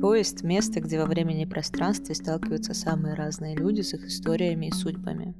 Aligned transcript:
Поезд– 0.00 0.42
место, 0.44 0.80
где 0.80 0.98
во 0.98 1.04
времени 1.04 1.42
и 1.42 1.46
пространстве 1.46 2.14
сталкиваются 2.14 2.72
самые 2.72 3.12
разные 3.12 3.54
люди 3.54 3.82
с 3.82 3.92
их 3.92 4.06
историями 4.06 4.68
и 4.68 4.72
судьбами. 4.72 5.34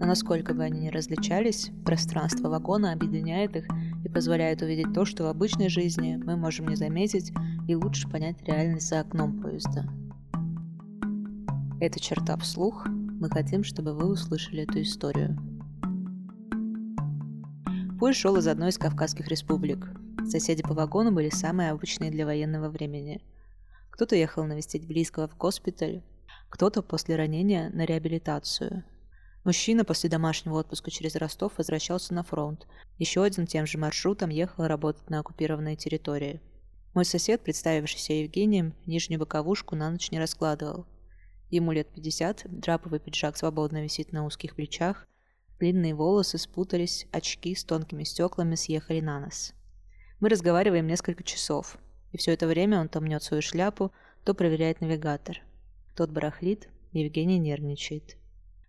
Но 0.00 0.06
насколько 0.06 0.52
бы 0.52 0.64
они 0.64 0.80
ни 0.80 0.88
различались, 0.88 1.70
пространство 1.84 2.48
вагона 2.48 2.92
объединяет 2.92 3.54
их 3.54 3.66
и 4.04 4.08
позволяет 4.08 4.62
увидеть 4.62 4.92
то, 4.92 5.04
что 5.04 5.22
в 5.22 5.26
обычной 5.28 5.68
жизни 5.68 6.20
мы 6.24 6.36
можем 6.36 6.66
не 6.66 6.74
заметить 6.74 7.32
и 7.68 7.76
лучше 7.76 8.08
понять 8.08 8.42
реальность 8.42 8.88
за 8.88 8.98
окном 8.98 9.40
поезда. 9.40 9.88
Это 11.80 12.00
черта 12.00 12.36
вслух. 12.36 12.88
Мы 12.88 13.30
хотим, 13.30 13.62
чтобы 13.62 13.94
вы 13.94 14.10
услышали 14.10 14.64
эту 14.64 14.82
историю. 14.82 15.38
Поезд 18.00 18.18
шел 18.18 18.36
из 18.38 18.48
одной 18.48 18.70
из 18.70 18.78
Кавказских 18.78 19.28
республик. 19.28 19.88
Соседи 20.26 20.64
по 20.64 20.74
вагону 20.74 21.12
были 21.12 21.28
самые 21.28 21.70
обычные 21.70 22.10
для 22.10 22.26
военного 22.26 22.68
времени– 22.70 23.22
кто-то 23.94 24.16
ехал 24.16 24.42
навестить 24.42 24.88
близкого 24.88 25.28
в 25.28 25.36
госпиталь, 25.36 26.02
кто-то 26.48 26.82
после 26.82 27.14
ранения 27.14 27.70
на 27.70 27.84
реабилитацию. 27.84 28.82
Мужчина 29.44 29.84
после 29.84 30.10
домашнего 30.10 30.58
отпуска 30.58 30.90
через 30.90 31.14
Ростов 31.14 31.52
возвращался 31.58 32.12
на 32.12 32.24
фронт. 32.24 32.66
Еще 32.98 33.22
один 33.22 33.46
тем 33.46 33.66
же 33.66 33.78
маршрутом 33.78 34.30
ехал 34.30 34.66
работать 34.66 35.08
на 35.10 35.20
оккупированной 35.20 35.76
территории. 35.76 36.40
Мой 36.92 37.04
сосед, 37.04 37.42
представившийся 37.42 38.14
Евгением, 38.14 38.74
нижнюю 38.84 39.20
боковушку 39.20 39.76
на 39.76 39.88
ночь 39.92 40.10
не 40.10 40.18
раскладывал. 40.18 40.86
Ему 41.50 41.70
лет 41.70 41.86
50, 41.94 42.46
драповый 42.46 42.98
пиджак 42.98 43.36
свободно 43.36 43.80
висит 43.80 44.10
на 44.10 44.26
узких 44.26 44.56
плечах, 44.56 45.06
длинные 45.60 45.94
волосы 45.94 46.38
спутались, 46.38 47.06
очки 47.12 47.54
с 47.54 47.62
тонкими 47.62 48.02
стеклами 48.02 48.56
съехали 48.56 49.00
на 49.00 49.20
нос. 49.20 49.52
Мы 50.18 50.30
разговариваем 50.30 50.88
несколько 50.88 51.22
часов. 51.22 51.78
И 52.14 52.16
все 52.16 52.32
это 52.32 52.46
время 52.46 52.80
он 52.80 52.88
то 52.88 53.00
мнет 53.00 53.24
свою 53.24 53.42
шляпу, 53.42 53.90
то 54.22 54.34
проверяет 54.34 54.80
навигатор. 54.80 55.40
Тот 55.96 56.10
барахлит, 56.10 56.68
Евгений 56.92 57.40
нервничает. 57.40 58.16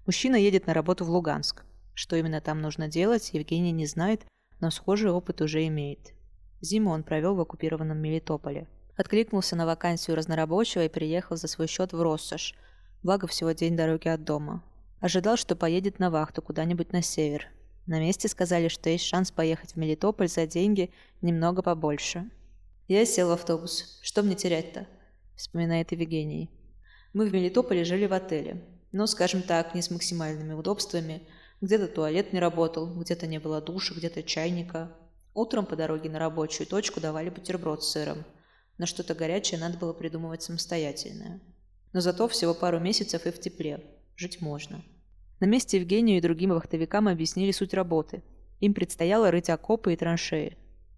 Мужчина 0.07 0.35
едет 0.35 0.65
на 0.65 0.73
работу 0.73 1.05
в 1.05 1.11
Луганск. 1.11 1.63
Что 1.93 2.15
именно 2.15 2.41
там 2.41 2.59
нужно 2.59 2.87
делать, 2.87 3.29
Евгений 3.33 3.71
не 3.71 3.85
знает, 3.85 4.25
но 4.59 4.71
схожий 4.71 5.11
опыт 5.11 5.41
уже 5.41 5.67
имеет. 5.67 6.13
Зиму 6.61 6.89
он 6.89 7.03
провел 7.03 7.35
в 7.35 7.39
оккупированном 7.39 7.99
Мелитополе. 7.99 8.67
Откликнулся 8.97 9.55
на 9.55 9.67
вакансию 9.67 10.15
разнорабочего 10.15 10.85
и 10.85 10.89
приехал 10.89 11.35
за 11.35 11.47
свой 11.47 11.67
счет 11.67 11.93
в 11.93 12.01
Россош. 12.01 12.55
Благо 13.03 13.27
всего 13.27 13.51
день 13.51 13.77
дороги 13.77 14.07
от 14.07 14.23
дома. 14.23 14.63
Ожидал, 15.01 15.37
что 15.37 15.55
поедет 15.55 15.99
на 15.99 16.09
вахту 16.09 16.41
куда-нибудь 16.41 16.91
на 16.93 17.03
север. 17.03 17.49
На 17.85 17.99
месте 17.99 18.27
сказали, 18.27 18.69
что 18.69 18.89
есть 18.89 19.05
шанс 19.05 19.29
поехать 19.29 19.73
в 19.73 19.75
Мелитополь 19.75 20.29
за 20.29 20.47
деньги 20.47 20.89
немного 21.21 21.61
побольше. 21.61 22.27
Я 22.87 23.03
сел 23.07 23.29
в 23.29 23.31
автобус. 23.31 23.99
Что 24.03 24.21
мне 24.21 24.35
терять-то? 24.35 24.85
Вспоминает 25.35 25.91
Евгений. 25.91 26.51
Мы 27.13 27.27
в 27.27 27.33
Мелитополе 27.33 27.83
жили 27.83 28.05
в 28.05 28.13
отеле. 28.13 28.63
Но, 28.91 29.07
скажем 29.07 29.41
так, 29.41 29.73
не 29.73 29.81
с 29.81 29.89
максимальными 29.89 30.53
удобствами. 30.53 31.23
Где-то 31.61 31.87
туалет 31.87 32.31
не 32.31 32.39
работал, 32.39 32.85
где-то 32.93 33.25
не 33.25 33.39
было 33.39 33.59
душа, 33.59 33.95
где-то 33.95 34.21
чайника. 34.21 34.95
Утром 35.33 35.65
по 35.65 35.75
дороге 35.75 36.11
на 36.11 36.19
рабочую 36.19 36.67
точку 36.67 36.99
давали 36.99 37.31
бутерброд 37.31 37.83
с 37.83 37.87
сыром. 37.87 38.23
На 38.77 38.85
что-то 38.85 39.15
горячее 39.15 39.59
надо 39.59 39.79
было 39.79 39.91
придумывать 39.93 40.43
самостоятельное. 40.43 41.41
Но 41.91 42.01
зато 42.01 42.27
всего 42.27 42.53
пару 42.53 42.79
месяцев 42.79 43.25
и 43.25 43.31
в 43.31 43.39
тепле. 43.39 43.83
Жить 44.15 44.41
можно. 44.41 44.83
На 45.39 45.45
месте 45.45 45.79
Евгению 45.79 46.19
и 46.19 46.21
другим 46.21 46.51
вахтовикам 46.51 47.07
объяснили 47.07 47.51
суть 47.51 47.73
работы. 47.73 48.21
Им 48.59 48.75
предстояло 48.75 49.31
рыть 49.31 49.49
окопы 49.49 49.93
и 49.93 49.97
траншеи. 49.97 50.55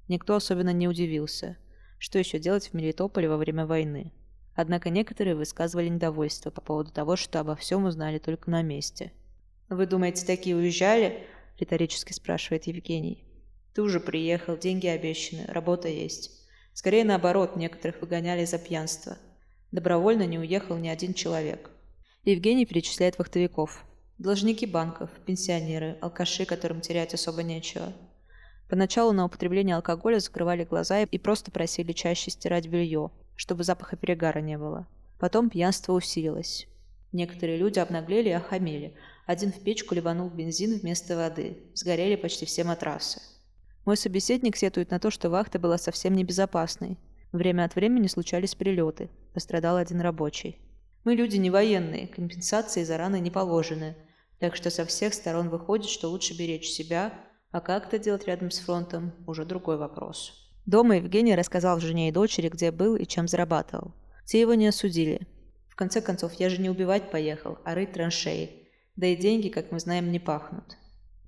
Никто 0.09 0.35
особенно 0.35 0.73
не 0.73 0.89
удивился– 0.89 1.55
что 2.00 2.20
еще 2.20 2.40
делать 2.40 2.70
в 2.70 2.73
Мелитополе 2.73 3.30
во 3.30 3.38
время 3.38 3.66
войны? 3.66 4.12
Однако 4.56 4.90
некоторые 4.90 5.36
высказывали 5.36 5.88
недовольство 5.88 6.50
по 6.50 6.62
поводу 6.62 6.92
того, 6.92 7.16
что 7.16 7.39
обо 7.39 7.56
всем 7.56 7.86
узнали 7.86 8.17
только 8.17 8.50
на 8.50 8.62
месте. 8.62 9.12
«Вы 9.70 9.86
думаете, 9.86 10.26
такие 10.26 10.56
уезжали?»– 10.56 11.26
риторически 11.60 12.14
спрашивает 12.14 12.66
Евгений. 12.66 13.23
«Ты 13.73 13.82
уже 13.82 13.99
приехал, 13.99 14.58
деньги 14.58 14.88
обещаны, 14.88 15.45
работа 15.48 15.88
есть. 15.88 16.32
Скорее 16.73 17.04
наоборот, 17.04 17.55
некоторых 17.55 18.02
выгоняли 18.02 18.45
за 18.45 18.58
пьянство. 18.58 19.17
Добровольно 19.71 20.26
не 20.26 20.39
уехал 20.39 20.77
ни 20.77 20.88
один 20.88 21.14
человек». 21.14 21.70
Евгений 22.23 22.66
перечисляет 22.66 23.20
вахтовиков. 23.20 23.86
Должники 24.17 24.66
банков, 24.66 25.10
пенсионеры, 25.26 25.98
алкаши, 26.02 26.45
которым 26.45 26.82
терять 26.82 27.14
особо 27.14 27.44
нечего– 27.44 27.94
Поначалу 28.70 29.14
на 29.14 29.26
употребление 29.26 29.76
алкоголя 29.76 30.20
закрывали 30.20 30.66
глаза 30.66 31.04
и 31.04 31.17
просто 31.17 31.52
просили 31.52 31.94
чаще 31.94 32.32
стирать 32.32 32.67
белье, 32.67 33.11
чтобы 33.36 33.64
запаха 33.64 33.95
перегара 33.95 34.39
не 34.39 34.58
было. 34.58 34.88
Потом 35.20 35.50
пьянство 35.50 35.94
усилилось. 35.94 36.67
Некоторые 37.14 37.58
люди 37.58 37.80
обнаглели 37.80 38.30
и 38.30 38.33
охамели. 38.33 38.94
Один 39.26 39.52
в 39.52 39.60
печку 39.61 39.95
ливанул 39.95 40.30
бензин 40.30 40.77
вместо 40.77 41.16
воды. 41.16 41.58
Сгорели 41.73 42.16
почти 42.16 42.45
все 42.45 42.64
матрасы. 42.64 43.22
Мой 43.86 43.95
собеседник 43.95 44.58
сетует 44.58 44.92
на 44.92 45.00
то, 45.00 45.10
что 45.10 45.30
вахта 45.30 45.60
была 45.60 45.77
совсем 45.77 46.14
небезопасной. 46.14 46.98
Время 47.32 47.64
от 47.64 47.76
времени 47.76 48.08
случались 48.08 48.56
прилеты. 48.56 49.10
Пострадал 49.33 49.77
один 49.77 50.02
рабочий. 50.02 50.58
Мы 51.06 51.16
люди 51.16 51.38
не 51.38 51.50
военные, 51.50 52.08
компенсации 52.08 52.83
за 52.83 52.98
раны 52.98 53.22
не 53.22 53.32
положены. 53.32 53.95
Так 54.39 54.56
что 54.56 54.70
со 54.70 54.86
всех 54.86 55.14
сторон 55.14 55.50
выходит, 55.50 55.89
что 55.89 56.10
лучше 56.10 56.38
беречь 56.38 56.67
себя, 56.67 57.14
а 57.52 57.61
как 57.61 57.87
это 57.87 57.99
делать 57.99 58.27
рядом 58.27 58.52
с 58.52 58.59
фронтом– 58.59 59.13
уже 59.27 59.45
другой 59.45 59.77
вопрос. 59.77 60.52
Дома 60.65 60.97
Евгений 60.97 61.35
рассказал 61.35 61.80
жене 61.80 62.09
и 62.09 62.11
дочери, 62.11 62.49
где 62.49 62.71
был 62.71 62.95
и 62.95 63.05
чем 63.05 63.27
зарабатывал. 63.27 63.93
Те 64.25 64.41
его 64.41 64.53
не 64.53 64.67
осудили. 64.67 65.27
В 65.69 65.75
конце 65.75 66.02
концов, 66.02 66.33
я 66.33 66.49
же 66.49 66.59
не 66.59 66.69
убивать 66.69 67.09
поехал, 67.09 67.58
а 67.63 67.73
рыть 67.73 67.93
траншеи. 67.93 68.67
Да 68.97 69.08
и 69.08 69.15
деньги, 69.15 69.47
как 69.47 69.71
мы 69.71 69.80
знаем, 69.80 70.11
не 70.11 70.19
пахнут. 70.19 70.77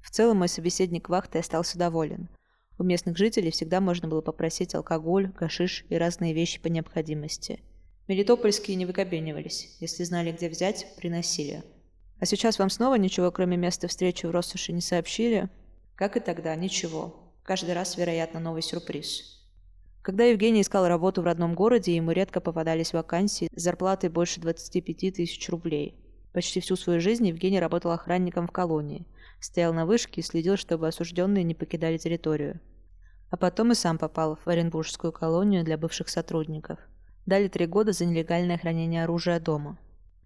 В 0.02 0.10
целом 0.10 0.38
мой 0.38 0.50
собеседник 0.50 1.08
вахты 1.08 1.40
остался 1.40 1.78
доволен. 1.78 2.30
У 2.78 2.84
местных 2.84 3.18
жителей 3.18 3.52
всегда 3.52 3.80
можно 3.80 4.08
было 4.08 4.22
попросить 4.22 4.74
алкоголь, 4.74 5.32
гашиш 5.40 5.86
и 5.90 5.96
разные 5.96 6.34
вещи 6.34 6.60
по 6.62 6.68
необходимости. 6.68 7.62
Мелитопольские 8.08 8.76
не 8.76 8.86
выкобенивались. 8.86 9.78
Если 9.80 10.04
знали, 10.04 10.32
где 10.32 10.50
взять, 10.50 10.88
приносили. 10.98 11.64
А 12.20 12.26
сейчас 12.26 12.58
вам 12.58 12.70
снова 12.70 12.96
ничего, 12.96 13.32
кроме 13.32 13.56
места 13.56 13.88
встречи 13.88 14.26
в 14.26 14.32
Россоши, 14.32 14.74
не 14.74 14.82
сообщили? 14.82 15.50
Как 16.00 16.16
и 16.16 16.22
тогда, 16.22 16.56
ничего. 16.56 17.14
Каждый 17.44 17.74
раз, 17.74 17.98
вероятно, 17.98 18.40
новый 18.40 18.62
сюрприз. 18.62 19.44
Когда 20.02 20.24
Евгений 20.24 20.62
искал 20.62 20.88
работу 20.88 21.22
в 21.22 21.26
родном 21.26 21.56
городе, 21.56 21.94
ему 21.94 22.12
редко 22.12 22.40
попадались 22.40 22.94
вакансии 22.94 23.50
с 23.54 23.62
зарплатой 23.62 24.10
больше 24.10 24.40
25 24.40 25.14
тысяч 25.14 25.50
рублей. 25.50 26.02
Почти 26.32 26.62
всю 26.62 26.78
свою 26.78 27.02
жизнь 27.02 27.28
Евгений 27.28 27.60
работал 27.60 27.92
охранником 27.92 28.48
в 28.48 28.52
колонии, 28.54 29.08
стоял 29.42 29.74
на 29.74 29.86
вышке 29.86 30.22
и 30.22 30.24
следил, 30.24 30.56
чтобы 30.56 30.88
осужденные 30.88 31.44
не 31.44 31.54
покидали 31.54 31.98
территорию. 31.98 32.62
А 33.30 33.36
потом 33.36 33.74
и 33.74 33.76
сам 33.76 33.98
попал 33.98 34.38
в 34.38 34.48
Оренбургскую 34.48 35.12
колонию 35.12 35.66
для 35.66 35.78
бывших 35.78 36.08
сотрудников. 36.08 36.80
Дали 37.26 37.50
три 37.50 37.66
года 37.66 37.92
за 37.92 38.06
нелегальное 38.06 38.58
хранение 38.58 39.04
оружия 39.04 39.42
дома. 39.42 39.78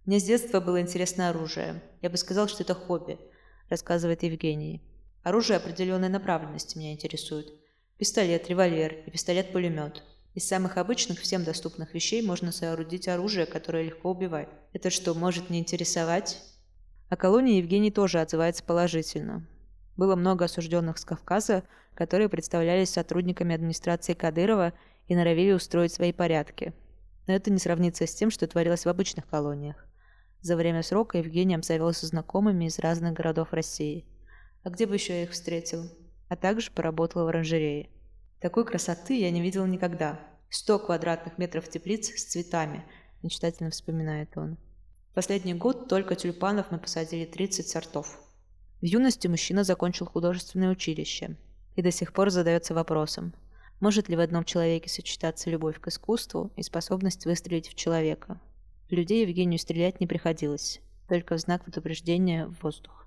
«Мне 0.06 0.20
с 0.20 0.24
детства 0.24 0.60
было 0.60 0.80
интересно 0.80 1.30
оружие. 1.30 1.82
Я 2.04 2.12
бы 2.12 2.18
сказал, 2.18 2.48
что 2.48 2.62
это 2.62 2.76
хобби»,– 2.76 3.18
рассказывает 3.70 4.22
Евгений. 4.22 4.84
Оружие 5.24 5.56
определенной 5.56 6.10
направленности 6.10 6.78
меня 6.78 6.92
интересует. 6.92 7.54
Пистолет, 7.98 8.50
револьвер 8.50 9.04
и 9.06 9.10
пистолет-пулемет. 9.10 10.04
Из 10.34 10.46
самых 10.46 10.76
обычных 10.78 11.20
всем 11.20 11.46
доступных 11.46 11.94
вещей 11.94 12.22
можно 12.22 12.52
соорудить 12.52 13.08
оружие, 13.08 13.46
которое 13.46 13.84
легко 13.84 14.12
убивает. 14.12 14.50
Это 14.74 14.90
что, 14.90 15.14
может 15.14 15.50
не 15.50 15.60
интересовать? 15.60 16.42
О 17.08 17.16
колонии 17.16 17.58
Евгений 17.58 17.90
тоже 17.92 18.20
отзывается 18.20 18.66
положительно. 18.66 19.48
Было 19.96 20.18
много 20.18 20.46
осужденных 20.46 20.98
с 20.98 21.06
Кавказа, 21.06 21.64
которые 21.96 22.28
представлялись 22.28 22.90
сотрудниками 22.90 23.56
администрации 23.56 24.16
Кадырова 24.16 24.74
и 25.08 25.16
норовили 25.16 25.54
устроить 25.54 25.94
свои 25.94 26.12
порядки. 26.12 26.74
Но 27.28 27.34
это 27.34 27.50
не 27.50 27.60
сравнится 27.60 28.06
с 28.08 28.14
тем, 28.14 28.30
что 28.30 28.46
творилось 28.46 28.84
в 28.86 28.90
обычных 28.90 29.26
колониях. 29.28 29.88
За 30.42 30.58
время 30.58 30.84
срока 30.84 31.20
Евгений 31.20 31.56
обзавелся 31.56 32.08
знакомыми 32.08 32.66
из 32.66 32.78
разных 32.80 33.14
городов 33.14 33.54
России– 33.54 34.06
а 34.64 34.70
где 34.70 34.86
бы 34.86 34.96
еще 34.96 35.14
я 35.14 35.24
их 35.24 35.32
встретил? 35.32 35.90
А 36.30 36.36
также 36.36 36.72
поработал 36.72 37.26
в 37.26 37.28
оранжерее. 37.28 37.90
Такой 38.40 38.66
красоты 38.66 39.20
я 39.20 39.30
не 39.32 39.42
видел 39.42 39.66
никогда. 39.66 40.20
Сто 40.50 40.80
квадратных 40.80 41.38
метров 41.38 41.70
теплиц 41.70 42.10
с 42.10 42.26
цветами, 42.26 42.84
мечтательно 43.22 43.72
вспоминает 43.72 44.38
он. 44.38 44.58
Последний 45.14 45.54
год 45.54 45.88
только 45.88 46.16
тюльпанов 46.16 46.72
мы 46.72 46.80
посадили 46.80 47.26
30 47.26 47.68
сортов. 47.68 48.20
В 48.82 48.86
юности 48.86 49.28
мужчина 49.28 49.64
закончил 49.64 50.06
художественное 50.06 50.72
училище 50.72 51.38
и 51.76 51.82
до 51.82 51.92
сих 51.92 52.14
пор 52.14 52.30
задается 52.30 52.74
вопросом, 52.74 53.34
может 53.80 54.10
ли 54.10 54.16
в 54.16 54.20
одном 54.20 54.44
человеке 54.44 54.90
сочетаться 54.90 55.50
любовь 55.50 55.80
к 55.80 55.88
искусству 55.88 56.52
и 56.56 56.64
способность 56.64 57.26
выстрелить 57.26 57.70
в 57.70 57.76
человека. 57.76 58.40
Людей 58.90 59.26
Евгению 59.26 59.60
стрелять 59.60 60.00
не 60.00 60.08
приходилось, 60.08 60.82
только 61.08 61.36
в 61.36 61.40
знак 61.40 61.64
предупреждения 61.64 62.48
в 62.48 62.62
воздух. 62.62 63.03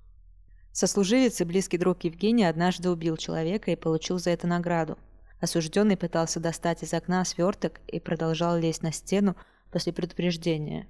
Сослуживец 0.79 1.41
и 1.41 1.43
близкий 1.43 1.79
друг 1.79 2.03
Евгения 2.03 2.47
однажды 2.47 2.91
убил 2.91 3.17
человека 3.17 3.71
и 3.71 3.75
получил 3.75 4.19
за 4.19 4.29
это 4.29 4.45
награду. 4.45 4.95
Осужденный 5.41 5.97
пытался 5.97 6.39
достать 6.39 6.83
из 6.83 6.93
окна 6.93 7.25
сверток 7.25 7.79
и 7.87 7.99
продолжал 7.99 8.59
лезть 8.59 8.83
на 8.83 8.91
стену, 8.91 9.35
после 9.71 9.91
предупреждения. 9.91 10.87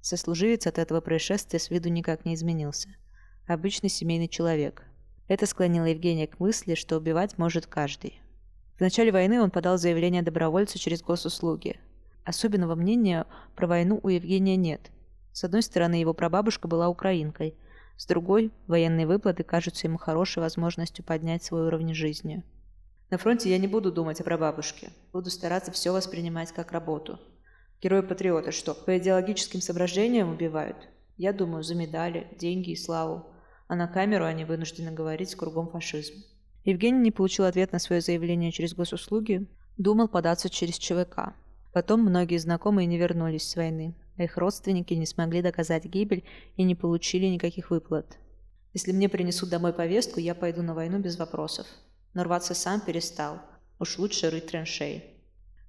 Сослуживец 0.00 0.66
от 0.66 0.78
этого 0.78 1.02
происшествия 1.02 1.58
с 1.58 1.68
виду 1.68 1.90
никак 1.90 2.24
не 2.24 2.32
изменился. 2.32 2.88
Обычный 3.46 3.90
семейный 3.90 4.26
человек. 4.26 4.84
Это 5.28 5.44
склонило 5.44 5.84
Евгения 5.84 6.26
к 6.26 6.40
мысли, 6.40 6.74
что 6.74 6.96
убивать 6.96 7.36
может 7.36 7.66
каждый. 7.66 8.22
В 8.78 8.80
начале 8.80 9.12
войны 9.12 9.42
он 9.42 9.50
подал 9.50 9.76
заявление 9.76 10.22
добровольца 10.22 10.78
через 10.78 11.02
госуслуги. 11.02 11.78
Особенного 12.24 12.74
мнения 12.74 13.26
про 13.54 13.66
войну 13.66 14.00
у 14.02 14.08
Евгения 14.08 14.56
нет. 14.56 14.90
С 15.32 15.44
одной 15.44 15.60
стороны, 15.60 15.96
его 15.96 16.14
прабабушка 16.14 16.68
была 16.68 16.88
украинкой, 16.88 17.54
с 17.96 18.06
другой, 18.06 18.52
военные 18.66 19.06
выплаты 19.06 19.42
кажутся 19.42 19.86
ему 19.86 19.98
хорошей 19.98 20.40
возможностью 20.40 21.04
поднять 21.04 21.42
свой 21.42 21.66
уровень 21.66 21.94
жизни. 21.94 22.44
На 23.10 23.18
фронте 23.18 23.50
я 23.50 23.58
не 23.58 23.68
буду 23.68 23.92
думать 23.92 24.20
о 24.20 24.24
прабабушке. 24.24 24.90
Буду 25.12 25.30
стараться 25.30 25.70
все 25.70 25.92
воспринимать 25.92 26.52
как 26.52 26.72
работу. 26.72 27.20
Герои-патриоты 27.80 28.50
что, 28.50 28.74
по 28.74 28.98
идеологическим 28.98 29.60
соображениям 29.60 30.30
убивают? 30.30 30.76
Я 31.16 31.32
думаю, 31.32 31.62
за 31.62 31.74
медали, 31.74 32.26
деньги 32.38 32.70
и 32.70 32.76
славу. 32.76 33.26
А 33.68 33.76
на 33.76 33.86
камеру 33.86 34.24
они 34.24 34.44
вынуждены 34.44 34.90
говорить 34.90 35.34
кругом 35.34 35.68
фашизм. 35.70 36.14
Евгений 36.64 36.98
не 36.98 37.10
получил 37.12 37.44
ответ 37.44 37.72
на 37.72 37.78
свое 37.78 38.00
заявление 38.00 38.50
через 38.50 38.74
госуслуги, 38.74 39.46
думал 39.78 40.08
податься 40.08 40.50
через 40.50 40.76
ЧВК. 40.76 41.34
Потом 41.72 42.00
многие 42.00 42.38
знакомые 42.38 42.86
не 42.86 42.98
вернулись 42.98 43.48
с 43.48 43.54
войны, 43.54 43.94
их 44.24 44.36
родственники 44.36 44.94
не 44.94 45.06
смогли 45.06 45.42
доказать 45.42 45.84
гибель 45.84 46.24
и 46.56 46.62
не 46.62 46.74
получили 46.74 47.26
никаких 47.26 47.70
выплат. 47.70 48.18
Если 48.72 48.92
мне 48.92 49.08
принесут 49.08 49.48
домой 49.48 49.72
повестку, 49.72 50.20
я 50.20 50.34
пойду 50.34 50.62
на 50.62 50.74
войну 50.74 50.98
без 50.98 51.18
вопросов. 51.18 51.66
Но 52.14 52.24
рваться 52.24 52.54
сам 52.54 52.80
перестал. 52.80 53.40
Уж 53.78 53.98
лучше 53.98 54.30
рыть 54.30 54.46
траншеи. 54.46 55.04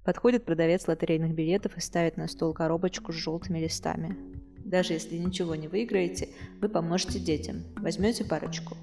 Подходит 0.04 0.44
продавец 0.44 0.88
лотерейных 0.88 1.34
билетов 1.34 1.76
и 1.76 1.80
ставит 1.80 2.16
на 2.16 2.28
стол 2.28 2.54
коробочку 2.54 3.12
с 3.12 3.16
желтыми 3.16 3.58
листами. 3.58 4.16
Даже 4.64 4.94
если 4.94 5.16
ничего 5.16 5.54
не 5.54 5.68
выиграете, 5.68 6.28
вы 6.60 6.68
поможете 6.68 7.18
детям. 7.18 7.64
Возьмете 7.76 8.24
парочку. 8.24 8.76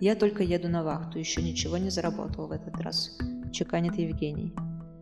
Я 0.00 0.14
только 0.14 0.42
еду 0.42 0.68
на 0.68 0.82
вахту, 0.82 1.18
еще 1.18 1.42
ничего 1.42 1.76
не 1.76 1.90
заработал 1.90 2.46
в 2.46 2.52
этот 2.52 2.80
раз. 2.80 3.18
Чеканит 3.52 3.96
Евгений. 3.96 4.52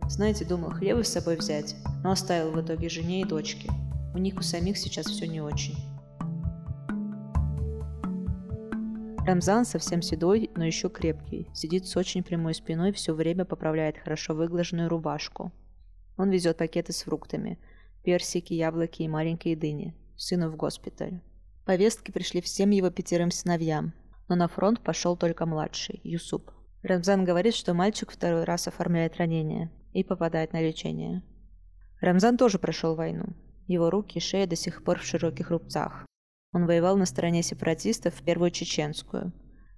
Знаете, 0.07 0.43
думал 0.43 0.71
хлеба 0.71 1.03
с 1.03 1.09
собой 1.09 1.37
взять, 1.37 1.75
но 2.03 2.11
оставил 2.11 2.51
в 2.51 2.61
итоге 2.61 2.89
жене 2.89 3.21
и 3.21 3.25
дочке. 3.25 3.69
У 4.13 4.17
них 4.17 4.37
у 4.37 4.41
самих 4.41 4.77
сейчас 4.77 5.05
все 5.05 5.27
не 5.27 5.41
очень. 5.41 5.77
Рамзан 9.25 9.65
совсем 9.65 10.01
седой, 10.01 10.49
но 10.55 10.65
еще 10.65 10.89
крепкий. 10.89 11.47
Сидит 11.53 11.85
с 11.85 11.95
очень 11.95 12.23
прямой 12.23 12.55
спиной, 12.55 12.91
все 12.91 13.13
время 13.13 13.45
поправляет 13.45 13.99
хорошо 13.99 14.33
выглаженную 14.33 14.89
рубашку. 14.89 15.51
Он 16.17 16.31
везет 16.31 16.57
пакеты 16.57 16.93
с 16.93 17.03
фруктами. 17.03 17.59
Персики, 18.03 18.53
яблоки 18.53 19.03
и 19.03 19.07
маленькие 19.07 19.55
дыни. 19.55 19.95
Сыну 20.17 20.49
в 20.49 20.55
госпиталь. 20.55 21.21
Повестки 21.65 22.09
пришли 22.09 22.41
всем 22.41 22.71
его 22.71 22.89
пятерым 22.89 23.29
сыновьям. 23.29 23.93
Но 24.27 24.35
на 24.35 24.47
фронт 24.47 24.81
пошел 24.81 25.15
только 25.15 25.45
младший, 25.45 26.01
Юсуп. 26.03 26.51
Рамзан 26.81 27.23
говорит, 27.23 27.53
что 27.53 27.75
мальчик 27.75 28.11
второй 28.11 28.45
раз 28.45 28.67
оформляет 28.67 29.17
ранение 29.17 29.69
и 29.93 30.03
попадает 30.03 30.53
на 30.53 30.61
лечение. 30.61 31.21
Рамзан 32.01 32.37
тоже 32.37 32.57
прошел 32.57 32.95
войну. 32.95 33.35
Его 33.69 33.91
руки 33.91 34.17
и 34.17 34.19
шея 34.19 34.47
до 34.47 34.55
сих 34.55 34.83
пор 34.83 34.97
в 34.97 35.05
широких 35.05 35.51
рубцах. 35.51 36.07
Он 36.53 36.65
воевал 36.65 36.97
на 36.97 37.05
стороне 37.05 37.43
сепаратистов 37.43 38.15
в 38.15 38.23
Первую 38.23 38.49
Чеченскую. 38.49 39.31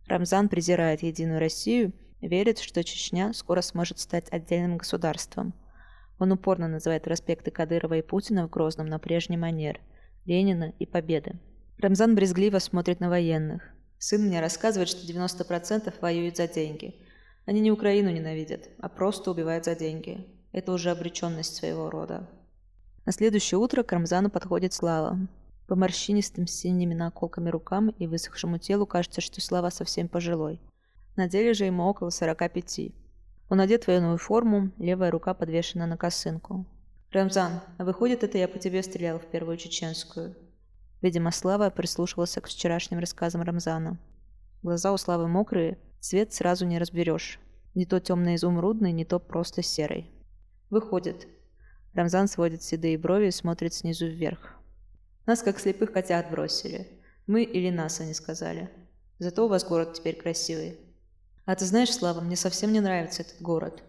Рамзан 0.08 0.48
презирает 0.48 1.04
Единую 1.04 1.42
Россию, 1.42 1.92
верит, 2.22 2.60
что 2.60 2.86
Чечня 2.86 3.34
скоро 3.34 3.60
сможет 3.60 4.00
стать 4.00 4.32
отдельным 4.32 4.78
государством. 4.78 5.54
Он 6.20 6.32
упорно 6.32 6.70
называет 6.70 7.04
проспекты 7.04 7.52
Кадырова 7.52 7.96
и 7.96 8.02
Путина 8.02 8.48
в 8.48 8.50
Грозном 8.50 8.88
на 8.88 8.98
прежний 8.98 9.36
манер, 9.36 9.82
Ленина 10.24 10.74
и 10.80 10.86
Победы. 10.86 11.38
Рамзан 11.78 12.16
брезгливо 12.16 12.60
смотрит 12.60 13.02
на 13.02 13.10
военных. 13.10 13.62
Сын 13.98 14.22
мне 14.22 14.40
рассказывает, 14.40 14.88
что 14.88 15.06
90% 15.06 15.94
воюют 16.00 16.38
за 16.38 16.48
деньги. 16.48 16.96
Они 17.46 17.60
не 17.60 17.72
Украину 17.72 18.10
ненавидят, 18.10 18.70
а 18.80 18.88
просто 18.88 19.32
убивают 19.32 19.66
за 19.66 19.76
деньги. 19.76 20.28
Это 20.54 20.72
уже 20.72 20.92
обреченность 20.92 21.58
своего 21.58 21.90
рода. 21.90 22.30
На 23.06 23.12
следующее 23.12 23.58
утро 23.58 23.82
к 23.82 23.92
Рамзану 23.92 24.30
подходит 24.30 24.74
Слава. 24.74 25.18
По 25.68 25.76
морщинистым 25.76 26.46
синими 26.46 26.94
наколками 26.94 27.50
рукам 27.50 27.90
и 27.90 28.06
высохшему 28.06 28.60
телу 28.60 28.86
кажется, 28.86 29.22
что 29.22 29.42
Слава 29.42 29.70
совсем 29.70 30.08
пожилой. 30.08 30.60
На 31.16 31.28
деле 31.28 31.54
же 31.54 31.66
ему 31.66 31.86
около 31.86 32.10
45. 32.10 32.92
Он 33.50 33.60
одет 33.60 33.84
в 33.84 33.88
военную 33.88 34.18
форму, 34.18 34.72
левая 34.78 35.12
рука 35.12 35.34
подвешена 35.34 35.88
на 35.88 35.98
косынку. 35.98 36.66
«Рамзан, 37.12 37.62
а 37.78 37.84
выходит, 37.84 38.24
это 38.24 38.38
я 38.38 38.48
по 38.48 38.60
тебе 38.60 38.84
стрелял 38.84 39.20
в 39.20 39.26
первую 39.26 39.58
чеченскую?» 39.58 40.36
Видимо, 41.02 41.32
Слава 41.32 41.70
прислушивался 41.72 42.40
к 42.40 42.48
вчерашним 42.48 43.00
рассказам 43.00 43.42
Рамзана. 43.42 43.98
Глаза 44.62 44.94
у 44.94 44.98
Славы 44.98 45.28
мокрые, 45.28 45.80
цвет 46.00 46.34
сразу 46.34 46.66
не 46.66 46.78
разберешь. 46.78 47.40
Не 47.74 47.86
то 47.86 48.00
темно-изумрудный, 48.00 48.92
не 48.92 49.06
то 49.06 49.20
просто 49.20 49.64
серый. 49.64 50.12
«Выходит». 50.70 51.28
Рамзан 51.94 52.28
сводит 52.28 52.64
седые 52.64 52.98
брови 52.98 53.28
и 53.28 53.32
смотрит 53.32 53.74
снизу 53.74 54.08
вверх. 54.08 54.56
Нас 55.26 55.44
как 55.44 55.60
слепых 55.60 55.92
котят 55.92 56.32
бросили. 56.32 56.88
Мы 57.28 57.44
или 57.44 57.70
нас, 57.70 58.00
они 58.00 58.14
сказали. 58.14 58.70
Зато 59.20 59.46
у 59.46 59.50
вас 59.50 59.64
город 59.64 59.94
теперь 59.94 60.16
красивый. 60.16 60.80
А 61.46 61.56
ты 61.56 61.66
знаешь, 61.66 61.94
Слава, 61.94 62.22
мне 62.22 62.36
совсем 62.36 62.72
не 62.72 62.80
нравится 62.80 63.24
этот 63.24 63.42
город. 63.42 63.84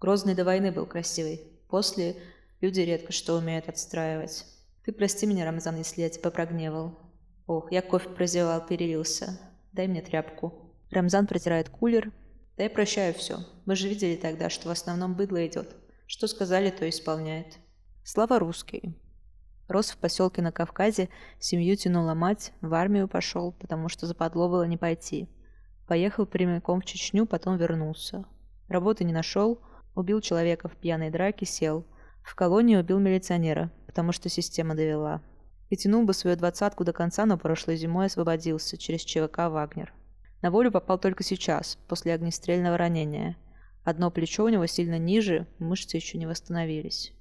Грозный 0.00 0.34
до 0.34 0.44
войны 0.44 0.70
был 0.70 0.86
красивый. 0.86 1.42
После 1.68 2.16
люди 2.60 2.80
редко 2.80 3.12
что 3.12 3.36
умеют 3.36 3.68
отстраивать. 3.68 4.46
Ты 4.84 4.92
прости 4.92 5.26
меня, 5.26 5.44
Рамзан, 5.44 5.76
если 5.76 6.02
я 6.02 6.10
тебя 6.10 6.30
прогневал. 6.30 6.98
Ох, 7.46 7.72
я 7.72 7.82
кофе 7.82 8.10
прозевал, 8.10 8.64
перелился. 8.64 9.38
Дай 9.72 9.88
мне 9.88 10.02
тряпку. 10.02 10.72
Рамзан 10.90 11.26
протирает 11.26 11.68
кулер. 11.68 12.12
Да 12.56 12.62
я 12.62 12.70
прощаю 12.70 13.12
все. 13.14 13.38
Мы 13.66 13.76
же 13.76 13.88
видели 13.88 14.16
тогда, 14.16 14.48
что 14.48 14.68
в 14.68 14.72
основном 14.72 15.14
быдло 15.14 15.44
идет. 15.46 15.74
Что 16.06 16.26
сказали, 16.26 16.70
то 16.70 16.88
исполняет. 16.88 17.58
Слава 18.04 18.38
русский. 18.38 18.94
Рос 19.68 19.90
в 19.90 19.96
поселке 19.96 20.42
на 20.42 20.52
Кавказе, 20.52 21.08
семью 21.38 21.74
тянула 21.76 22.12
мать, 22.12 22.52
в 22.60 22.74
армию 22.74 23.08
пошел, 23.08 23.52
потому 23.52 23.88
что 23.88 24.06
западло 24.06 24.48
было 24.48 24.64
не 24.64 24.76
пойти. 24.76 25.28
Поехал 25.88 26.26
прямиком 26.26 26.80
в 26.80 26.84
Чечню, 26.84 27.26
потом 27.26 27.56
вернулся. 27.56 28.24
Работы 28.68 29.04
не 29.04 29.12
нашел, 29.12 29.60
убил 29.94 30.20
человека 30.20 30.68
в 30.68 30.76
пьяной 30.76 31.10
драке, 31.10 31.46
сел. 31.46 31.86
В 32.22 32.34
колонии 32.34 32.76
убил 32.76 32.98
милиционера, 32.98 33.70
потому 33.86 34.12
что 34.12 34.28
система 34.28 34.74
довела. 34.74 35.22
И 35.70 35.76
тянул 35.76 36.04
бы 36.04 36.12
свою 36.12 36.36
двадцатку 36.36 36.84
до 36.84 36.92
конца, 36.92 37.24
но 37.24 37.38
прошлой 37.38 37.76
зимой 37.76 38.06
освободился 38.06 38.76
через 38.76 39.00
ЧВК 39.02 39.48
«Вагнер». 39.48 39.94
На 40.42 40.50
волю 40.50 40.70
попал 40.70 40.98
только 40.98 41.24
сейчас, 41.24 41.78
после 41.88 42.12
огнестрельного 42.12 42.76
ранения. 42.76 43.36
Одно 43.84 44.10
плечо 44.10 44.44
у 44.44 44.48
него 44.48 44.66
сильно 44.66 44.98
ниже, 44.98 45.46
мышцы 45.58 45.96
еще 45.96 46.16
не 46.16 46.26
восстановились. 46.26 47.12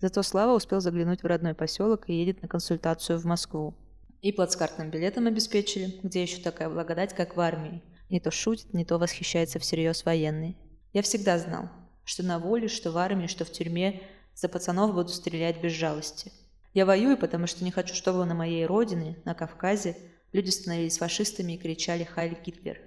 Зато 0.00 0.22
Слава 0.22 0.54
успел 0.54 0.80
заглянуть 0.80 1.22
в 1.22 1.26
родной 1.26 1.54
поселок 1.54 2.08
и 2.08 2.14
едет 2.14 2.42
на 2.42 2.48
консультацию 2.48 3.18
в 3.18 3.24
Москву. 3.24 3.74
И 4.22 4.32
плацкартным 4.32 4.90
билетом 4.90 5.26
обеспечили, 5.26 6.00
где 6.02 6.22
еще 6.22 6.40
такая 6.40 6.70
благодать, 6.70 7.14
как 7.14 7.36
в 7.36 7.40
армии. 7.40 7.82
Не 8.08 8.20
то 8.20 8.30
шутит, 8.30 8.72
не 8.72 8.84
то 8.84 8.98
восхищается 8.98 9.58
всерьез 9.58 10.04
военный. 10.04 10.56
Я 10.92 11.02
всегда 11.02 11.38
знал, 11.38 11.68
что 12.04 12.22
на 12.22 12.38
воле, 12.38 12.68
что 12.68 12.92
в 12.92 12.98
армии, 12.98 13.26
что 13.26 13.44
в 13.44 13.52
тюрьме 13.52 14.02
за 14.34 14.48
пацанов 14.48 14.94
буду 14.94 15.08
стрелять 15.10 15.60
без 15.60 15.72
жалости. 15.72 16.32
Я 16.72 16.86
воюю, 16.86 17.18
потому 17.18 17.46
что 17.46 17.64
не 17.64 17.70
хочу, 17.70 17.94
чтобы 17.94 18.24
на 18.24 18.34
моей 18.34 18.64
родине, 18.64 19.16
на 19.24 19.34
Кавказе, 19.34 19.96
люди 20.32 20.50
становились 20.50 20.98
фашистами 20.98 21.54
и 21.54 21.58
кричали 21.58 22.04
«Хайль 22.04 22.38
Гитлер». 22.44 22.80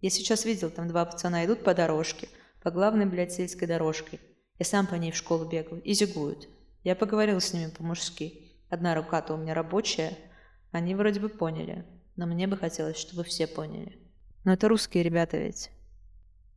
Я 0.00 0.10
сейчас 0.10 0.44
видел, 0.44 0.70
там 0.70 0.88
два 0.88 1.04
пацана 1.04 1.44
идут 1.44 1.62
по 1.62 1.74
дорожке, 1.74 2.28
по 2.62 2.70
главной, 2.70 3.06
блядь, 3.06 3.32
сельской 3.32 3.66
дорожке, 3.66 4.20
я 4.60 4.66
сам 4.66 4.86
по 4.86 4.94
ней 4.94 5.10
в 5.10 5.16
школу 5.16 5.46
бегал. 5.46 5.78
И 5.78 5.94
зигуют. 5.94 6.46
Я 6.84 6.94
поговорил 6.94 7.40
с 7.40 7.54
ними 7.54 7.70
по-мужски. 7.70 8.52
Одна 8.68 8.94
рука-то 8.94 9.32
у 9.32 9.38
меня 9.38 9.54
рабочая. 9.54 10.18
Они 10.70 10.94
вроде 10.94 11.18
бы 11.18 11.30
поняли. 11.30 11.86
Но 12.16 12.26
мне 12.26 12.46
бы 12.46 12.58
хотелось, 12.58 12.98
чтобы 12.98 13.24
все 13.24 13.46
поняли. 13.46 13.98
Но 14.44 14.52
это 14.52 14.68
русские 14.68 15.02
ребята 15.02 15.38
ведь. 15.38 15.70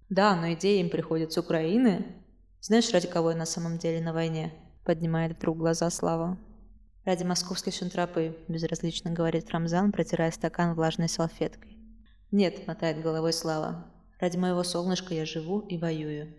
Да, 0.10 0.36
но 0.36 0.51
идеи 0.51 0.81
им 0.81 0.89
приходят 0.89 1.31
с 1.31 1.38
Украины. 1.38 2.05
Знаешь, 2.60 2.91
ради 2.91 3.07
кого 3.07 3.31
я 3.31 3.38
на 3.38 3.45
самом 3.45 3.77
деле 3.77 4.03
на 4.03 4.12
войне? 4.12 4.53
Поднимает 4.83 5.38
вдруг 5.38 5.57
глаза 5.57 5.89
Слава. 5.89 6.38
Ради 7.05 7.24
московской 7.24 7.72
шунтрапы, 7.72 8.38
безразлично 8.50 9.12
говорит 9.12 9.50
Рамзан, 9.50 9.93
протирая 9.93 10.31
стакан 10.31 10.74
влажной 10.74 11.07
салфеткой. 11.07 11.77
Нет, 12.31 12.67
мотает 12.67 13.01
головой 13.01 13.31
Слава. 13.31 13.86
Ради 14.20 14.38
моего 14.38 14.63
солнышка 14.63 15.13
я 15.13 15.25
живу 15.25 15.60
и 15.60 15.77
воюю. 15.77 16.34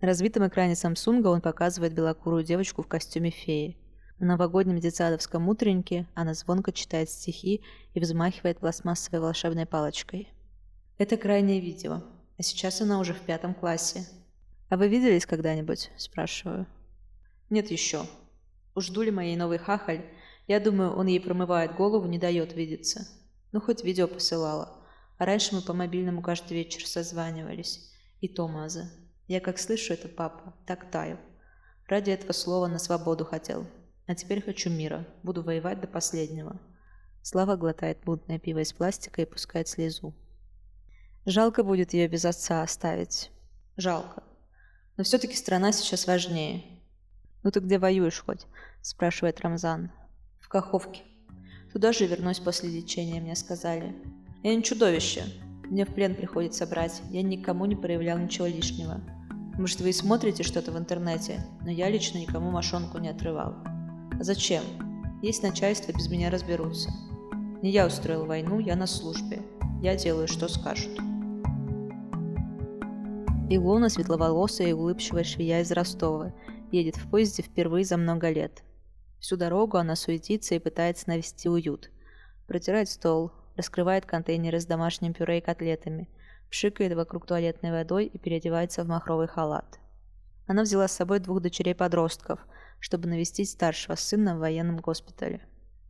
На 0.00 0.06
разбитом 0.06 0.46
экране 0.46 0.76
Самсунга 0.76 1.28
он 1.28 1.40
показывает 1.40 1.92
белокурую 1.92 2.44
девочку 2.44 2.82
в 2.82 2.86
костюме 2.86 3.30
феи. 3.30 3.76
На 4.20 4.26
новогоднем 4.26 4.78
детсадовском 4.78 5.48
утреннике 5.48 6.06
она 6.14 6.34
звонко 6.34 6.72
читает 6.72 7.10
стихи 7.10 7.62
и 7.94 8.00
взмахивает 8.00 8.58
пластмассовой 8.58 9.20
волшебной 9.20 9.66
палочкой. 9.66 10.32
Это 10.98 11.16
крайнее 11.16 11.60
видео, 11.60 12.02
а 12.36 12.42
сейчас 12.42 12.80
она 12.80 13.00
уже 13.00 13.12
в 13.14 13.20
пятом 13.20 13.54
классе. 13.54 14.06
«А 14.68 14.76
вы 14.76 14.88
виделись 14.88 15.26
когда-нибудь?»– 15.26 15.90
спрашиваю. 15.96 16.66
«Нет 17.50 17.70
еще. 17.70 18.06
Уж 18.74 18.90
дули 18.90 19.10
моей 19.10 19.36
новый 19.36 19.58
хахаль. 19.58 20.04
Я 20.46 20.60
думаю, 20.60 20.92
он 20.92 21.06
ей 21.06 21.20
промывает 21.20 21.74
голову, 21.74 22.06
не 22.06 22.18
дает 22.18 22.54
видеться. 22.54 23.06
Ну, 23.52 23.60
хоть 23.60 23.82
видео 23.82 24.06
посылала. 24.06 24.77
А 25.18 25.24
раньше 25.24 25.54
мы 25.54 25.60
по 25.62 25.74
мобильному 25.74 26.22
каждый 26.22 26.54
вечер 26.54 26.86
созванивались. 26.86 27.92
И 28.20 28.28
то 28.28 28.48
маза. 28.48 28.90
Я 29.26 29.40
как 29.40 29.58
слышу 29.58 29.92
это, 29.92 30.08
папа, 30.08 30.54
так 30.66 30.90
таю. 30.90 31.18
Ради 31.86 32.10
этого 32.10 32.32
слова 32.32 32.66
на 32.66 32.78
свободу 32.78 33.24
хотел. 33.24 33.66
А 34.06 34.14
теперь 34.14 34.42
хочу 34.42 34.70
мира. 34.70 35.06
Буду 35.22 35.42
воевать 35.42 35.80
до 35.80 35.86
последнего. 35.86 36.60
Слава 37.22 37.56
глотает 37.56 38.06
мутное 38.06 38.38
пиво 38.38 38.60
из 38.60 38.72
пластика 38.72 39.20
и 39.20 39.26
пускает 39.26 39.68
слезу. 39.68 40.14
Жалко 41.26 41.62
будет 41.62 41.92
ее 41.92 42.08
без 42.08 42.24
отца 42.24 42.62
оставить. 42.62 43.30
Жалко. 43.76 44.22
Но 44.96 45.04
все-таки 45.04 45.34
страна 45.34 45.72
сейчас 45.72 46.06
важнее. 46.06 46.64
«Ну 47.42 47.50
ты 47.50 47.60
где 47.60 47.78
воюешь 47.78 48.22
хоть?»– 48.24 48.46
спрашивает 48.82 49.40
Рамзан. 49.40 49.92
«В 50.40 50.48
Каховке. 50.48 51.02
Туда 51.72 51.92
же 51.92 52.06
вернусь 52.06 52.40
после 52.40 52.70
лечения, 52.70 53.20
мне 53.20 53.36
сказали. 53.36 53.94
Я 54.42 54.54
не 54.54 54.62
чудовище. 54.62 55.24
Мне 55.64 55.84
в 55.84 55.92
плен 55.92 56.14
приходится 56.14 56.66
брать. 56.66 57.02
Я 57.10 57.22
никому 57.22 57.66
не 57.66 57.74
проявлял 57.74 58.18
ничего 58.18 58.46
лишнего. 58.46 59.00
Может, 59.58 59.80
вы 59.80 59.90
и 59.90 59.92
смотрите 59.92 60.44
что-то 60.44 60.70
в 60.70 60.78
интернете, 60.78 61.44
но 61.62 61.70
я 61.70 61.90
лично 61.90 62.18
никому 62.18 62.52
мошонку 62.52 62.98
не 62.98 63.08
отрывал. 63.08 63.56
А 63.66 64.22
зачем? 64.22 64.62
Есть 65.22 65.42
начальство, 65.42 65.92
без 65.92 66.08
меня 66.08 66.30
разберутся. 66.30 66.90
Не 67.62 67.70
я 67.70 67.86
устроил 67.86 68.24
войну, 68.24 68.60
я 68.60 68.76
на 68.76 68.86
службе. 68.86 69.42
Я 69.82 69.96
делаю, 69.96 70.28
что 70.28 70.46
скажут. 70.46 70.96
Илона, 73.50 73.88
светловолосая 73.88 74.68
и 74.68 74.72
улыбчивая 74.72 75.24
швея 75.24 75.62
из 75.62 75.72
Ростова, 75.72 76.32
едет 76.70 76.96
в 76.96 77.10
поезде 77.10 77.42
впервые 77.42 77.84
за 77.84 77.96
много 77.96 78.30
лет. 78.30 78.62
Всю 79.18 79.36
дорогу 79.36 79.78
она 79.78 79.96
суетится 79.96 80.54
и 80.54 80.60
пытается 80.60 81.08
навести 81.08 81.48
уют. 81.48 81.90
Протирает 82.46 82.88
стол, 82.88 83.32
раскрывает 83.58 84.06
контейнеры 84.06 84.60
с 84.60 84.64
домашним 84.64 85.12
пюре 85.12 85.38
и 85.38 85.40
котлетами, 85.42 86.08
пшикает 86.48 86.94
вокруг 86.94 87.26
туалетной 87.26 87.72
водой 87.72 88.06
и 88.06 88.16
переодевается 88.16 88.84
в 88.84 88.88
махровый 88.88 89.26
халат. 89.26 89.78
Она 90.46 90.62
взяла 90.62 90.88
с 90.88 90.92
собой 90.92 91.18
двух 91.18 91.42
дочерей-подростков, 91.42 92.40
чтобы 92.80 93.08
навестить 93.08 93.50
старшего 93.50 93.96
сына 93.96 94.36
в 94.36 94.38
военном 94.38 94.78
госпитале. 94.78 95.42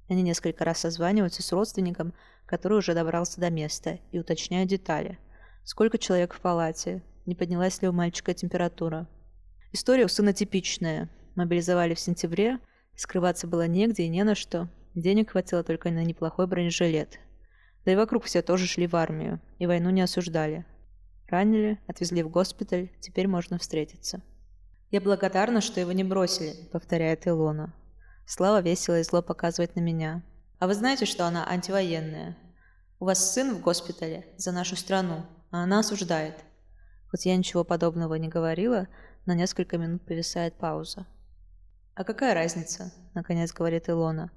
Они 0.09 0.23
несколько 0.23 0.65
раз 0.65 0.79
созваниваются 0.79 1.43
с 1.43 1.53
родственником, 1.53 2.15
который 2.47 2.79
уже 2.79 2.95
добрался 2.95 3.41
до 3.41 3.51
места, 3.51 4.01
и 4.11 4.19
уточняют 4.19 4.71
детали. 4.71 5.19
Сколько 5.63 5.99
человек 5.99 6.33
в 6.35 6.41
палате, 6.41 7.03
не 7.27 7.35
поднялась 7.35 7.83
ли 7.83 7.89
у 7.89 7.93
мальчика 7.93 8.33
температура. 8.33 9.07
История 9.73 10.07
у 10.07 10.09
сына 10.09 10.33
типичная. 10.33 11.11
Мобилизовали 11.37 11.95
в 11.95 12.01
сентябре, 12.01 12.59
скрываться 12.97 13.47
было 13.47 13.69
негде 13.69 14.05
и 14.05 14.09
не 14.09 14.25
на 14.25 14.35
что. 14.35 14.69
Денег 14.95 15.33
хватило 15.33 15.63
только 15.63 15.91
на 15.91 16.03
неплохой 16.03 16.47
бронежилет. 16.47 17.21
Да 17.89 17.93
и 17.93 17.97
вокруг 17.97 18.25
все 18.25 18.43
тоже 18.43 18.67
шли 18.67 18.87
в 18.87 18.95
армию, 18.97 19.41
и 19.59 19.67
войну 19.67 19.89
не 19.89 20.03
осуждали. 20.03 20.67
Ранили, 21.27 21.81
отвезли 21.87 22.23
в 22.23 22.29
госпиталь, 22.29 22.91
теперь 23.01 23.27
можно 23.27 23.59
встретиться. 23.59 24.21
«Я 24.91 25.01
благодарна, 25.01 25.63
что 25.63 25.81
его 25.81 25.93
не 25.93 26.05
бросили»,— 26.05 26.53
повторяет 26.73 27.27
Илона. 27.27 27.73
Слава 28.27 28.61
весело 28.61 29.01
и 29.01 29.03
зло 29.03 29.23
показывает 29.23 29.75
на 29.75 29.81
меня. 29.81 30.23
«А 30.59 30.67
вы 30.67 30.75
знаете, 30.75 31.07
что 31.07 31.25
она 31.25 31.49
антивоенная? 31.49 32.37
У 33.01 33.07
вас 33.07 33.33
сын 33.33 33.55
в 33.55 33.63
госпитале 33.63 34.27
за 34.37 34.53
нашу 34.53 34.77
страну, 34.77 35.25
а 35.51 35.63
она 35.63 35.79
осуждает». 35.79 36.35
Хоть 37.11 37.25
я 37.25 37.35
ничего 37.39 37.65
подобного 37.65 38.17
не 38.17 38.29
говорила, 38.29 38.87
на 39.25 39.35
несколько 39.35 39.79
минут 39.79 40.05
повисает 40.05 40.59
пауза. 40.59 41.07
«А 41.95 42.05
какая 42.05 42.35
разница?»— 42.35 42.93
наконец 43.15 43.51
говорит 43.55 43.89
Илона. 43.89 44.31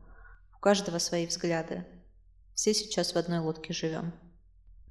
«У 0.56 0.60
каждого 0.62 1.00
свои 1.00 1.28
взгляды. 1.28 1.84
Все 2.54 2.74
сейчас 2.74 3.14
в 3.14 3.18
одной 3.18 3.40
лодке 3.40 3.74
живем». 3.74 4.14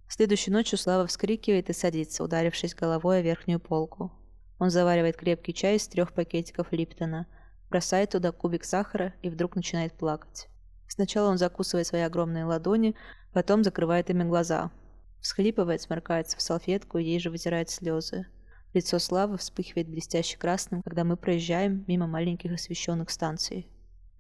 Следующей 0.09 0.51
ночью 0.51 0.79
Слава 0.79 1.07
вскрикивает 1.07 1.71
и 1.71 1.73
садится, 1.73 2.25
ударившись 2.25 2.75
головой 2.75 3.19
о 3.19 3.23
верхнюю 3.23 3.61
полку. 3.61 4.13
Он 4.59 4.71
заваривает 4.71 5.17
крепкий 5.17 5.55
чай 5.55 5.77
из 5.77 5.87
трех 5.89 6.13
пакетиков 6.13 6.73
Липтона— 6.73 7.27
бросает 7.71 8.11
туда 8.11 8.33
кубик 8.33 8.65
сахара 8.65 9.15
и 9.23 9.31
вдруг 9.31 9.57
начинает 9.57 9.95
плакать. 9.95 10.49
Сначала 10.89 11.31
он 11.31 11.39
закусывает 11.39 11.87
свои 11.87 12.03
огромные 12.03 12.45
ладони, 12.45 12.97
потом 13.33 13.63
закрывает 13.63 14.11
ими 14.11 14.25
глаза. 14.25 14.73
Всхлипывает, 15.21 15.81
сморкается 15.81 16.37
в 16.37 16.43
салфетку 16.43 16.99
и 16.99 17.05
ей 17.05 17.21
же 17.21 17.31
вытирает 17.31 17.71
слезы. 17.71 18.27
Лицо 18.75 18.99
Славы 18.99 19.37
вспыхивает 19.39 19.89
блестяще 19.89 20.37
красным, 20.37 20.83
когда 20.83 21.05
мы 21.05 21.17
проезжаем 21.17 21.85
мимо 21.87 22.07
маленьких 22.07 22.53
освещенных 22.53 23.11
станций. 23.11 23.69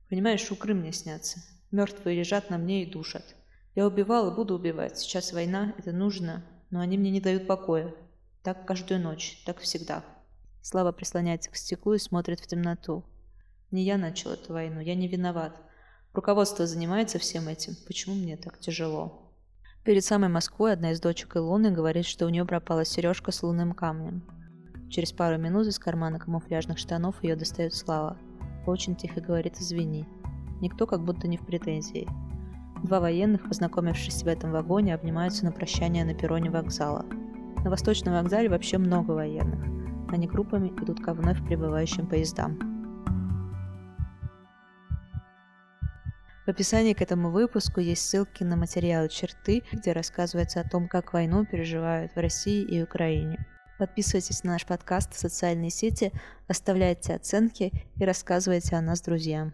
Понимаешь, 0.08 0.50
укры 0.50 0.74
мне 0.74 0.92
снятся. 0.92 1.40
Мертвые 1.70 2.18
лежат 2.18 2.50
на 2.50 2.58
мне 2.58 2.82
и 2.82 2.90
душат. 2.90 3.36
Я 3.74 3.86
убивал 3.86 4.30
и 4.30 4.34
буду 4.34 4.54
убивать. 4.54 4.98
Сейчас 4.98 5.32
война, 5.32 5.74
это 5.78 5.92
нужно, 5.92 6.44
но 6.70 6.80
они 6.80 6.98
мне 6.98 7.10
не 7.10 7.20
дают 7.20 7.46
покоя. 7.46 7.94
Так 8.42 8.66
каждую 8.66 9.00
ночь, 9.00 9.42
так 9.46 9.58
всегда. 9.58 10.04
Слава 10.62 10.92
прислоняется 10.92 11.50
к 11.50 11.56
стеклу 11.56 11.94
и 11.94 11.98
смотрит 11.98 12.40
в 12.40 12.46
темноту. 12.46 13.04
Не 13.70 13.84
я 13.84 13.98
начал 13.98 14.32
эту 14.32 14.52
войну, 14.52 14.80
я 14.80 14.94
не 14.94 15.06
виноват. 15.06 15.56
Руководство 16.12 16.66
занимается 16.66 17.18
всем 17.18 17.46
этим. 17.46 17.74
Почему 17.86 18.16
мне 18.16 18.36
так 18.36 18.58
тяжело? 18.58 19.32
Перед 19.84 20.04
самой 20.04 20.28
Москвой 20.28 20.72
одна 20.72 20.90
из 20.90 21.00
дочек 21.00 21.36
Илоны 21.36 21.70
говорит, 21.70 22.04
что 22.04 22.26
у 22.26 22.28
нее 22.28 22.44
пропала 22.44 22.84
сережка 22.84 23.30
с 23.30 23.42
лунным 23.42 23.72
камнем. 23.72 24.22
Через 24.90 25.12
пару 25.12 25.38
минут 25.38 25.68
из 25.68 25.78
кармана 25.78 26.18
камуфляжных 26.18 26.78
штанов 26.78 27.22
ее 27.22 27.36
достает 27.36 27.74
Слава. 27.74 28.18
Очень 28.66 28.96
тихо 28.96 29.20
говорит 29.20 29.58
«извини». 29.58 30.06
Никто 30.60 30.86
как 30.86 31.04
будто 31.04 31.26
не 31.26 31.36
в 31.36 31.46
претензии. 31.46 32.08
Два 32.82 33.00
военных, 33.00 33.46
познакомившись 33.48 34.22
в 34.22 34.26
этом 34.26 34.52
вагоне, 34.52 34.94
обнимаются 34.94 35.44
на 35.44 35.52
прощание 35.52 36.04
на 36.04 36.14
перроне 36.14 36.50
вокзала. 36.50 37.04
На 37.64 37.70
Восточном 37.70 38.14
вокзале 38.14 38.48
вообще 38.48 38.78
много 38.78 39.12
военных. 39.12 39.60
Они 40.10 40.26
группами 40.26 40.68
идут 40.68 41.00
ко 41.00 41.12
вновь 41.12 41.44
прибывающим 41.46 42.06
поездам. 42.06 42.58
В 46.46 46.48
описании 46.48 46.94
к 46.94 47.02
этому 47.02 47.30
выпуску 47.30 47.80
есть 47.80 48.02
ссылки 48.02 48.42
на 48.42 48.56
материалы 48.56 49.08
черты, 49.08 49.62
где 49.72 49.92
рассказывается 49.92 50.60
о 50.60 50.68
том, 50.68 50.88
как 50.88 51.12
войну 51.12 51.44
переживают 51.44 52.12
в 52.12 52.18
России 52.18 52.62
и 52.62 52.82
Украине. 52.82 53.46
Подписывайтесь 53.78 54.42
на 54.42 54.52
наш 54.52 54.66
подкаст 54.66 55.14
в 55.14 55.18
социальные 55.18 55.70
сети, 55.70 56.12
оставляйте 56.48 57.14
оценки 57.14 57.72
и 57.96 58.04
рассказывайте 58.04 58.74
о 58.76 58.82
нас 58.82 59.00
друзьям. 59.00 59.52